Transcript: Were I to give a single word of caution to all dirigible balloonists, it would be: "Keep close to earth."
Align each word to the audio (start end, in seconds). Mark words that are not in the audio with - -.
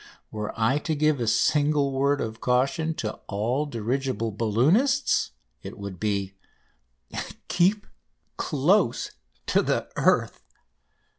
Were 0.31 0.51
I 0.59 0.79
to 0.79 0.95
give 0.95 1.19
a 1.19 1.27
single 1.27 1.91
word 1.91 2.21
of 2.21 2.41
caution 2.41 2.95
to 2.95 3.19
all 3.27 3.67
dirigible 3.67 4.31
balloonists, 4.31 5.29
it 5.61 5.77
would 5.77 5.99
be: 5.99 6.33
"Keep 7.49 7.85
close 8.35 9.11
to 9.45 9.87
earth." 9.97 10.41